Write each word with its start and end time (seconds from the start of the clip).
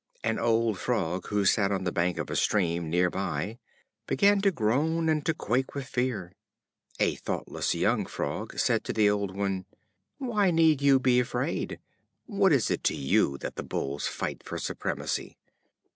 An 0.23 0.39
old 0.39 0.79
Frog, 0.79 1.27
who 1.27 1.45
sat 1.45 1.71
on 1.71 1.83
the 1.83 1.91
bank 1.91 2.17
of 2.17 2.31
a 2.31 2.35
stream 2.35 2.89
near 2.89 3.11
by, 3.11 3.59
began 4.07 4.41
to 4.41 4.49
groan 4.49 5.07
and 5.09 5.23
to 5.27 5.33
quake 5.35 5.75
with 5.75 5.85
fear. 5.85 6.33
A 6.99 7.13
thoughtless 7.13 7.75
young 7.75 8.07
Frog 8.07 8.57
said 8.57 8.83
to 8.85 8.93
the 8.93 9.11
old 9.11 9.37
one: 9.37 9.65
"Why 10.17 10.49
need 10.49 10.81
you 10.81 10.99
be 10.99 11.19
afraid? 11.19 11.77
What 12.25 12.51
is 12.51 12.71
it 12.71 12.83
to 12.85 12.95
you 12.95 13.37
that 13.41 13.57
the 13.57 13.63
Bulls 13.63 14.07
fight 14.07 14.41
for 14.41 14.57
supremacy?" 14.57 15.37